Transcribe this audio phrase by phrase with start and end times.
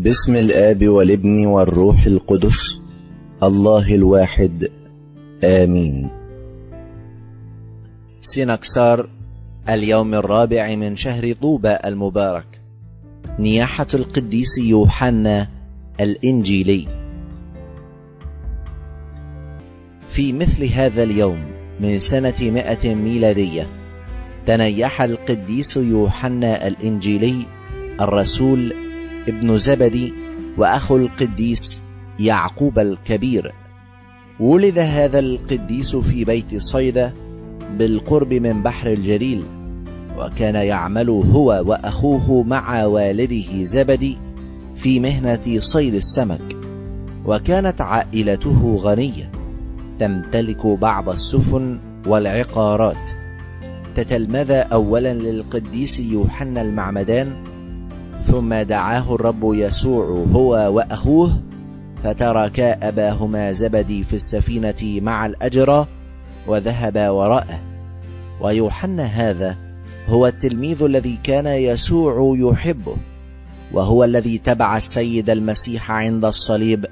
[0.00, 2.80] باسم الآب والابن والروح القدس
[3.42, 4.68] الله الواحد.
[5.44, 6.08] آمين.
[8.20, 9.08] سينكسار
[9.68, 12.46] اليوم الرابع من شهر طوبى المبارك.
[13.38, 15.48] نياحة القديس يوحنا
[16.00, 16.86] الإنجيلي.
[20.08, 21.38] في مثل هذا اليوم
[21.80, 23.66] من سنة مئة ميلادية
[24.46, 27.46] تنيح القديس يوحنا الإنجيلي
[28.00, 28.89] الرسول
[29.28, 30.12] ابن زبدي
[30.58, 31.80] وأخو القديس
[32.20, 33.52] يعقوب الكبير.
[34.40, 37.12] ولد هذا القديس في بيت صيدا
[37.78, 39.42] بالقرب من بحر الجليل
[40.18, 44.18] وكان يعمل هو وأخوه مع والده زبدي
[44.76, 46.56] في مهنة صيد السمك.
[47.26, 49.30] وكانت عائلته غنية
[49.98, 53.10] تمتلك بعض السفن والعقارات.
[53.96, 57.49] تتلمذ أولا للقديس يوحنا المعمدان
[58.30, 61.40] ثم دعاه الرب يسوع هو وأخوه
[62.02, 65.86] فتركا أباهما زبدي في السفينة مع الأجرى
[66.46, 67.60] وذهبا وراءه.
[68.40, 69.56] ويوحنا هذا
[70.06, 72.96] هو التلميذ الذي كان يسوع يحبه
[73.72, 76.86] وهو الذي تبع السيد المسيح عند الصليب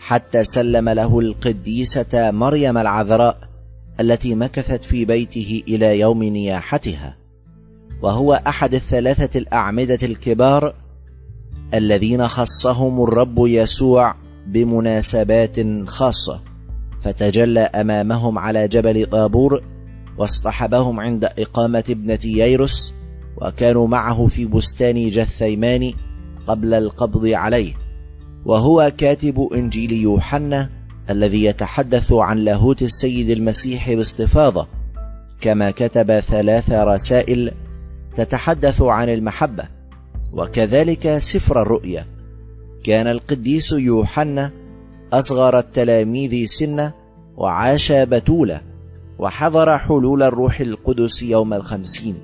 [0.00, 3.38] حتى سلم له القديسة مريم العذراء
[4.00, 7.25] التي مكثت في بيته إلى يوم نياحتها.
[8.02, 10.74] وهو أحد الثلاثة الأعمدة الكبار
[11.74, 14.14] الذين خصهم الرب يسوع
[14.46, 16.40] بمناسبات خاصة
[17.00, 19.62] فتجلى أمامهم على جبل طابور
[20.18, 22.94] واصطحبهم عند إقامة ابنة ييروس
[23.36, 25.92] وكانوا معه في بستان جثيمان
[26.46, 27.74] قبل القبض عليه.
[28.44, 30.70] وهو كاتب إنجيل يوحنا
[31.10, 34.66] الذي يتحدث عن لاهوت السيد المسيح باستفاضة
[35.40, 37.52] كما كتب ثلاث رسائل
[38.16, 39.64] تتحدث عن المحبة
[40.32, 42.06] وكذلك سفر الرؤيا.
[42.84, 44.50] كان القديس يوحنا
[45.12, 46.92] أصغر التلاميذ سنا
[47.36, 48.60] وعاش بتولة
[49.18, 52.14] وحضر حلول الروح القدس يوم الخمسين.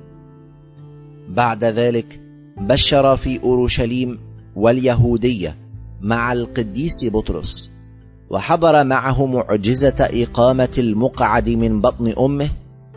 [1.29, 2.21] بعد ذلك
[2.57, 4.19] بشر في أورشليم
[4.57, 5.57] واليهودية
[6.01, 7.71] مع القديس بطرس
[8.31, 12.49] وحضر معه معجزة إقامة المقعد من بطن أمه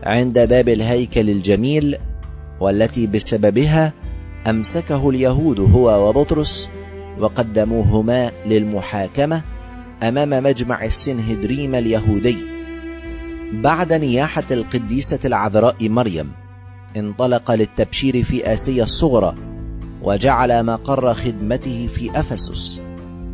[0.04, 1.98] عند باب الهيكل الجميل
[2.60, 3.94] والتي بسببها
[4.48, 6.70] أمسكه اليهود هو وبطرس
[7.20, 9.42] وقدموهما للمحاكمة
[10.04, 12.38] أمام مجمع السنهدريم اليهودي.
[13.54, 16.32] بعد نياحة القديسة العذراء مريم
[16.98, 19.36] انطلق للتبشير في آسيا الصغرى
[20.04, 22.82] وجعل مقر خدمته في أفسس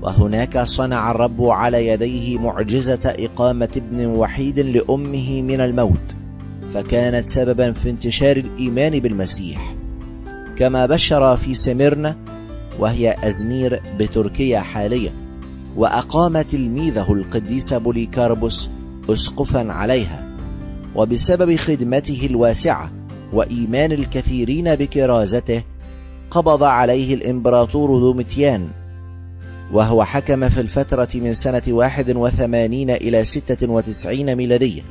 [0.01, 6.15] وهناك صنع الرب على يديه معجزة إقامة ابن وحيد لأمه من الموت.
[6.73, 9.75] فكانت سببا في انتشار الإيمان بالمسيح.
[10.57, 12.17] كما بشر في سميرنا
[12.79, 15.11] وهي أزمير بتركيا حاليا
[15.75, 18.69] وأقام تلميذه القديس بوليكاربوس
[19.09, 20.37] أسقفا عليها.
[20.95, 22.91] وبسبب خدمته الواسعة
[23.33, 25.63] وإيمان الكثيرين بكرازته
[26.31, 28.67] قبض عليه الإمبراطور دومتيان
[29.73, 34.81] وهو حكم في الفترة من سنة واحد وثمانين إلى ستة وتسعين ميلادية.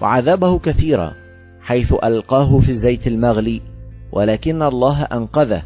[0.00, 1.12] وعذبه كثيرا
[1.60, 3.60] حيث ألقاه في الزيت المغلي
[4.12, 5.62] ولكن الله أنقذه.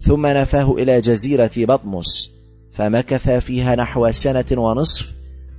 [0.00, 2.30] ثم نفاه إلى جزيرة بطمس
[2.72, 5.12] فمكث فيها نحو سنة ونصف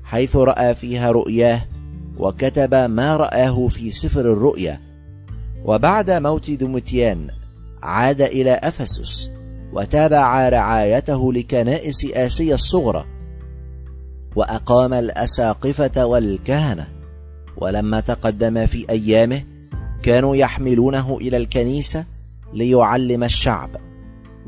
[0.03, 1.62] حيث رأى فيها رؤياه
[2.18, 4.80] وكتب ما رآه في سفر الرؤيا.
[5.66, 7.28] وبعد موت دمتيان
[7.84, 9.31] عاد إلى أفسس
[9.74, 13.06] وتابع رعايته لكنائس آسيا الصغرى
[14.36, 16.93] وأقام الأساقفة والكهنة.
[17.63, 19.41] ولما تقدم في أيامه
[20.03, 22.06] كانوا يحملونه إلى الكنيسة
[22.53, 23.69] ليعلم الشعب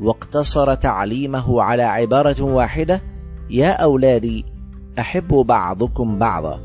[0.00, 3.02] واقتصر تعليمه على عبارة واحدة
[3.50, 4.44] يا أولادي
[4.98, 6.60] أحبوا بعضكم بعضا.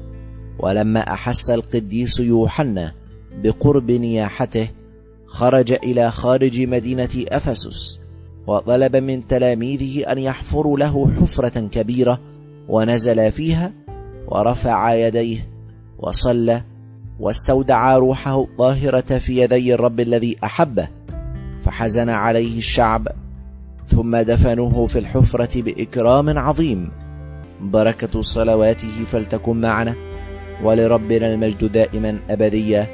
[0.59, 2.94] ولما أحس القديس يوحنا
[3.44, 4.68] بقرب نياحته
[5.25, 8.00] خرج إلى خارج مدينة أفسس
[8.47, 12.19] وطلب من تلاميذه أن يحفروا له حفرة كبيرة
[12.68, 13.74] ونزل فيها
[14.27, 15.50] ورفع يديه.
[16.01, 16.62] وصلى
[17.19, 20.88] واستودع روحه الطاهرة في يدي الرب الذي أحبه
[21.59, 23.07] فحزن عليه الشعب
[23.88, 26.92] ثم دفنوه في الحفرة بإكرام عظيم.
[27.62, 29.95] بركة صلواته فلتكن معنا
[30.63, 32.88] ولربنا المجد دائما أبديا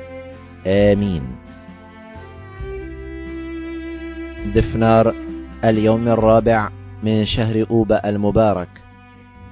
[0.68, 1.24] آمين.
[4.56, 5.14] دفنار
[5.64, 6.70] اليوم الرابع
[7.04, 8.70] من شهر أوبة المبارك.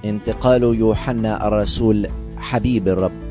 [0.06, 3.25] انتقال يوحنا الرسول حبيب الرب.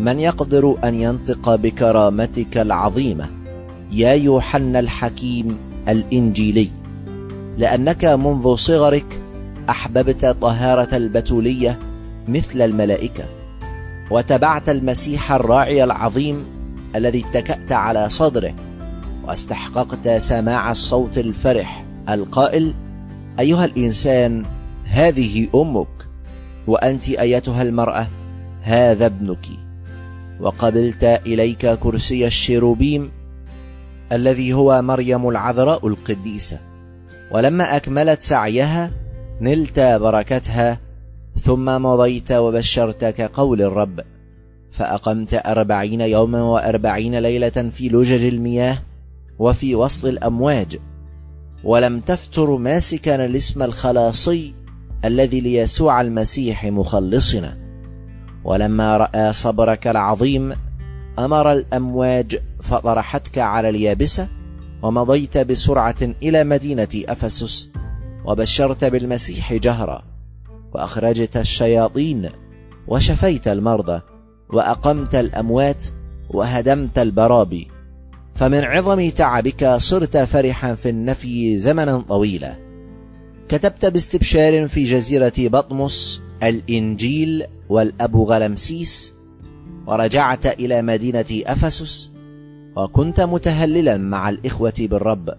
[0.00, 3.30] من يقدر أن ينطق بكرامتك العظيمة؟
[3.92, 5.58] يا يوحنا الحكيم
[5.88, 6.70] الإنجيلي.
[7.58, 9.20] لأنك منذ صغرك
[9.70, 11.78] أحببت طهارة البتولية
[12.28, 13.24] مثل الملائكة
[14.10, 16.44] وتبعت المسيح الراعي العظيم
[16.96, 18.54] الذي اتكأت على صدره
[19.24, 22.74] واستحققت سماع الصوت الفرح القائل
[23.40, 24.44] أيها الإنسان
[24.84, 25.88] هذه أمك
[26.66, 28.06] وأنت أيتها المرأة
[28.62, 29.63] هذا ابنك.
[30.40, 33.10] وقبلت إليك كرسي الشيروبيم
[34.12, 36.58] الذي هو مريم العذراء القديسة
[37.32, 38.90] ولما أكملت سعيها
[39.40, 40.78] نلت بركتها
[41.40, 44.00] ثم مضيت وبشرت كقول الرب.
[44.70, 48.78] فأقمت أربعين يوما وأربعين ليلة في لجج المياه
[49.38, 50.78] وفي وسط الأمواج.
[51.64, 54.54] ولم تفتر ماسكا الاسم الخلاصي
[55.04, 57.63] الذي ليسوع المسيح مخلصنا.
[58.44, 60.52] ولما رأى صبرك العظيم
[61.18, 64.28] أمر الأمواج فطرحتك على اليابسة
[64.82, 67.70] ومضيت بسرعة إلى مدينة أفسس
[68.24, 70.02] وبشرت بالمسيح جهرا
[70.74, 72.30] وأخرجت الشياطين
[72.88, 74.00] وشفيت المرضى
[74.48, 75.84] وأقمت الأموات
[76.30, 77.68] وهدمت البرابي.
[78.34, 82.54] فمن عظم تعبك صرت فرحا في النفي زمنا طويلا.
[83.48, 89.14] كتبت باستبشار في جزيرة بطمس الإنجيل والأبو غلمسيس
[89.86, 92.10] ورجعت إلى مدينة أفسس
[92.76, 95.34] وكنت متهللا مع الإخوة بالرب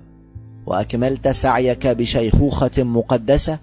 [0.65, 3.59] وأكملت سعيك بشيخوخة مقدسة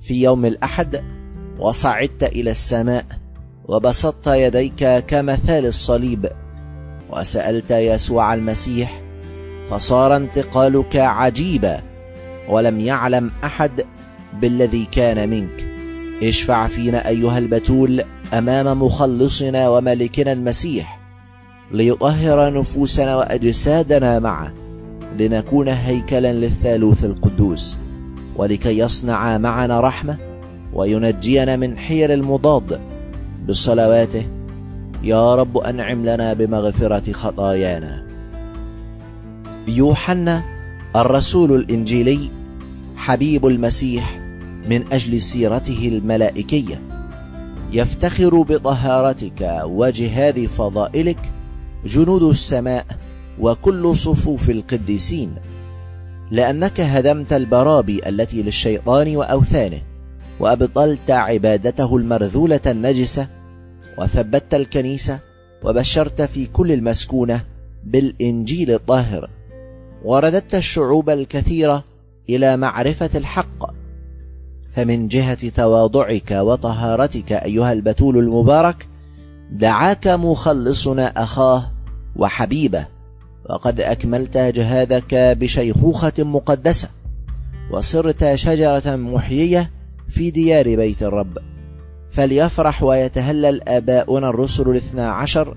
[0.00, 1.02] في يوم الأحد
[1.58, 3.04] وصعدت إلى السماء
[3.64, 6.30] وبسطت يديك كمثال الصليب
[7.10, 9.02] وسألت يسوع المسيح
[9.70, 11.82] فصار انتقالك عجيبا
[12.48, 13.84] ولم يعلم أحد
[14.40, 15.65] بالذي كان منك.
[16.22, 18.02] اشفع فينا أيها البتول
[18.34, 21.00] أمام مخلصنا وملكنا المسيح
[21.72, 24.52] ليطهر نفوسنا وأجسادنا معه
[25.18, 27.78] لنكون هيكلا للثالوث القدوس
[28.36, 30.16] ولكي يصنع معنا رحمة
[30.74, 32.80] وينجينا من حير المضاد.
[33.48, 34.26] بصلواته
[35.02, 38.06] يا رب أنعم لنا بمغفرة خطايانا.
[39.68, 40.42] يوحنا
[40.96, 42.18] الرسول الإنجيلي
[42.96, 44.25] حبيب المسيح
[44.68, 46.82] من أجل سيرته الملائكية.
[47.72, 51.18] يفتخر بطهارتك وجهاد فضائلك
[51.86, 52.86] جنود السماء
[53.40, 55.34] وكل صفوف القديسين
[56.30, 59.82] لأنك هدمت البرابي التي للشيطان وأوثانه
[60.40, 63.28] وأبطلت عبادته المرذولة النجسة
[63.98, 65.18] وثبتت الكنيسة
[65.64, 67.40] وبشرت في كل المسكونة
[67.84, 69.30] بالإنجيل الطاهر
[70.04, 71.84] ورددت الشعوب الكثيرة
[72.30, 73.75] إلى معرفة الحق.
[74.76, 78.86] فمن جهة تواضعك وطهارتك أيها البتول المبارك
[79.52, 81.70] دعاك مخلصنا أخاه
[82.16, 82.86] وحبيبه
[83.50, 86.88] وقد أكملت جهادك بشيخوخة مقدسة
[87.70, 89.70] وصرت شجرة محيية
[90.08, 91.38] في ديار بيت الرب.
[92.10, 95.56] فليفرح ويتهلل آباؤنا الرسل الاثنى عشر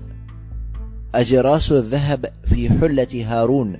[1.14, 3.76] أجراس الذهب في حلة هارون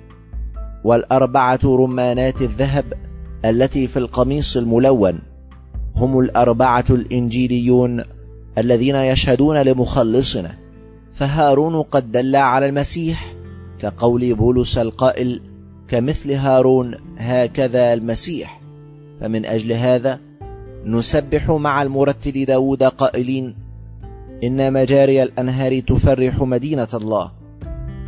[0.83, 2.93] والأربعة رمانات الذهب
[3.45, 5.30] التي في القميص الملون.
[6.01, 8.03] هم الأربعة الإنجيليون
[8.57, 10.51] الذين يشهدون لمخلصنا.
[11.11, 13.33] فهارون قد دل على المسيح
[13.79, 15.41] كقول بولس القائل
[15.87, 18.61] كمثل هارون هكذا المسيح.
[19.19, 20.19] فمن أجل هذا
[20.85, 23.55] نسبح مع المرتل داود قائلين
[24.43, 27.31] إن مجاري الأنهار تفرح مدينة الله.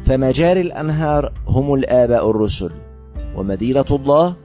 [0.05, 2.71] فمجاري الأنهار هم الآباء الرسل
[3.35, 4.35] ومدينة الله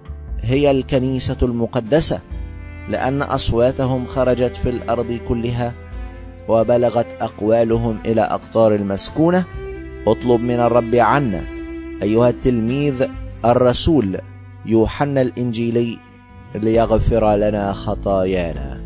[0.41, 2.21] هي الكنيسة المقدسة.
[2.89, 5.73] لأن أصواتهم خرجت في الأرض كلها
[6.49, 9.45] وبلغت أقوالهم إلى أقطار المسكونة.
[10.07, 11.43] اطلب من الرب عنا
[12.03, 13.07] أيها التلميذ
[13.45, 14.19] الرسول
[14.67, 15.99] يوحنا الإنجيلي
[16.55, 18.78] ليغفر لنا خطايانا.